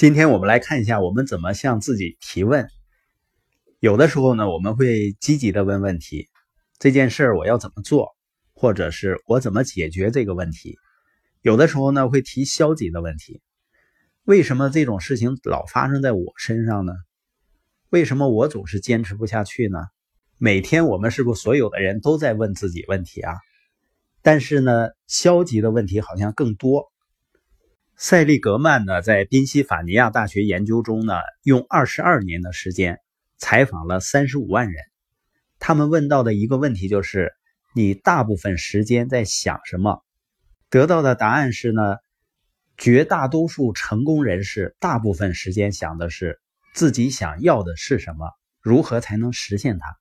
[0.00, 2.70] 今天我们来看一下，我们怎么向自己提问。
[3.80, 6.30] 有的时候呢，我们会积极的问问题：
[6.78, 8.08] 这件事儿我要怎么做，
[8.54, 10.78] 或者是我怎么解决这个问题。
[11.42, 13.42] 有的时候呢，会提消极的问题：
[14.24, 16.94] 为什么这种事情老发生在我身上呢？
[17.90, 19.80] 为什么我总是坚持不下去呢？
[20.38, 23.34] 每天我们是不是所有的人都在问自己问题啊？
[24.22, 26.90] 但是呢，消极的问题好像更多。
[28.02, 32.98] 塞利格曼呢，在宾夕法尼亚大学研究中呢，用二十二年的时间
[33.36, 34.82] 采访了三十五万人。
[35.58, 37.30] 他们问到的一个问题就是：
[37.74, 40.02] 你大部分时间在想什么？
[40.70, 41.98] 得到的答案是呢，
[42.78, 46.40] 绝大多数成功人士大部分时间想的是
[46.72, 48.30] 自己想要的是什么，
[48.62, 49.94] 如何才能实现它。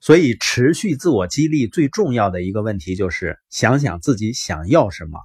[0.00, 5.18] 所以，持续自我激励最重要的一个问题就是想想自己想要什么，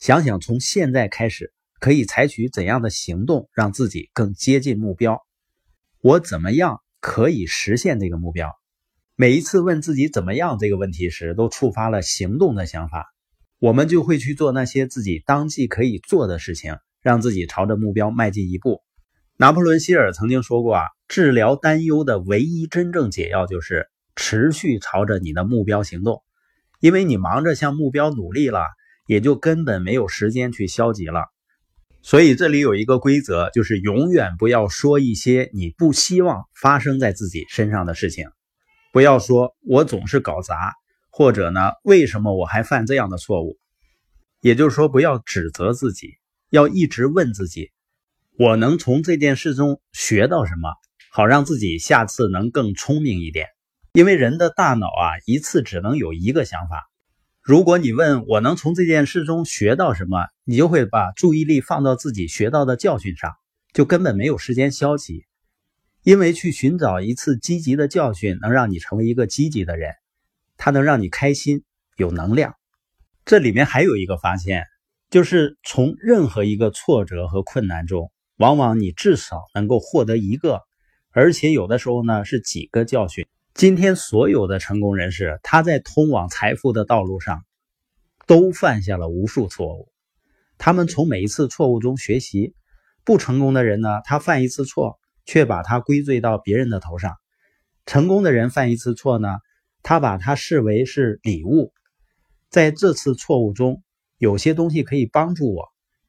[0.00, 1.54] 想想从现在开始。
[1.80, 5.18] 可以采取怎样的行动让自己更接近目标？
[6.02, 8.50] 我怎么样可以实现这个目标？
[9.16, 13.06] 每一次问自己怎么样这个问题时，都触发了行动的想法，
[13.58, 18.82] 我们就会去做那些自己当即可以做的事情，让自己朝着目标迈进一步。
[19.36, 26.22] 拿破仑希尔曾经说过啊，治疗担忧的唯一真正解药就是持续朝着你的目标行动，
[26.78, 28.64] 因为你忙着向目标努力了，
[29.06, 31.24] 也就根本没有时间去消极了。
[32.02, 38.30] 所以这里有一个规则，就是永远不要说一些你不希望发生在自己身上的事情。
[38.92, 40.74] 不要说“我总是搞砸”，
[41.12, 43.58] 或者呢“为什么我还犯这样的错误”。
[44.40, 46.14] 也就是说，不要指责自己，
[46.48, 47.70] 要一直问自己
[48.38, 50.72] ：“我能从这件事中学到什么，
[51.12, 53.46] 好让自己下次能更聪明一点。”
[53.92, 56.89] 因为人的大脑啊，一次只能有一个想法。
[57.42, 63.32] 如果你问我能从这件事中学到什么，你就会把注意力放到自己学到的教训上，
[63.72, 65.24] 就根本没有时间消极。
[66.02, 69.94] 因为去寻找一次积极的教训，能让你成为一个积极的人，
[70.58, 71.64] 它能让你开心、
[71.96, 72.54] 有能量。
[73.24, 74.64] 这里面还有一个发现，
[75.08, 80.60] 就是从任何一个挫折和困难中，往往你至少能够获得一个，
[81.10, 83.26] 而且有的时候呢是几个教训。
[83.60, 87.44] 今天所有的成功人士，他在通往财富的道路上，
[88.26, 89.92] 都犯下了无数错误。
[90.56, 92.54] 他们从每一次错误中学习。
[93.04, 97.12] 不成功的人呢，他犯一次错，却把他归罪到别人的头上；
[97.84, 99.28] 成功的人犯一次错呢，
[99.82, 101.74] 他把它视为是礼物。
[102.48, 103.82] 在这次错误中，
[104.16, 105.68] 有些东西可以帮助我，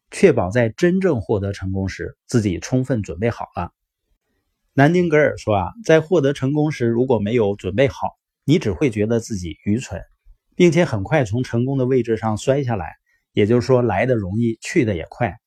[0.09, 3.73] 确保在真正获得成功时，自己充分准备好了。
[4.73, 10.01] 南丁格尔说啊，在获得成功时，如果没有准备好，你只会觉得自己愚蠢，
[10.55, 12.95] 并且很快从成功的位置上摔下来。
[13.33, 15.37] 也就是说，来的容易，去的也快。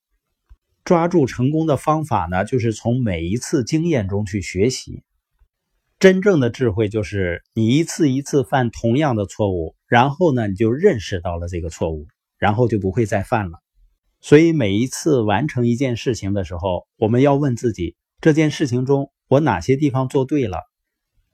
[0.83, 5.03] 抓住成功的方法呢，就是从每一次经验中去学习。
[5.97, 12.05] 真正的智慧就是你一次一次犯同样的错误，然后呢，你就认识到了这个错误，
[12.37, 13.59] 然后就不会再犯了。
[14.21, 19.11] 所以每一次完成一件事情的时候，我们要问自己：这件事情中。
[19.27, 20.59] 我哪些地方做对了？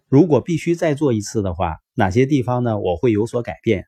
[0.07, 2.79] 如果必须再做一次的话，哪些地方呢？
[2.79, 3.85] 我会有所改变。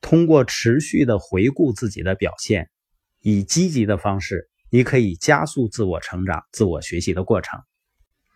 [0.00, 2.70] 通过持续的回顾自己的表现，
[3.20, 7.60] 以积极的方式，你可以加速自我成长、自我学习的过程。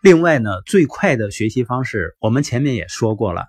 [0.00, 3.46] 另外呢，最快的学习方式，我们前面也说过了，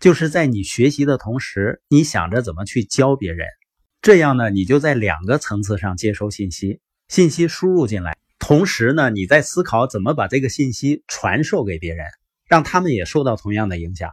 [0.00, 3.46] 就是在你学习的同时，你想着怎么去教别人。
[4.00, 8.16] 这样呢，你就在两个层次上接收信息，信息输入进来。
[8.38, 12.06] 同时呢，你在思考怎么把这个信息传授给别人，
[12.46, 14.12] 让他们也受到同样的影响。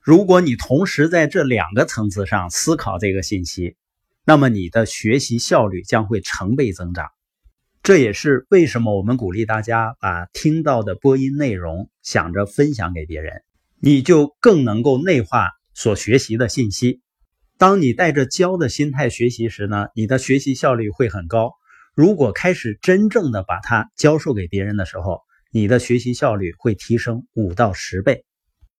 [0.00, 3.76] 如果你同时在这两个层次上思考这个信息，
[4.24, 7.08] 那么你的学习效率将会成倍增长。
[7.82, 13.42] 这也是为什么我们鼓励大家把听到的播音内容想着分享给别人，
[13.80, 17.00] 你就更能够内化所学习的信息。
[17.56, 21.52] 当你带着教的心态学习时呢，你的学习效率会很高。
[21.94, 25.20] 如果开始真正的把它教授给别人的时候，
[25.52, 28.24] 你的学习效率会提升五到十倍。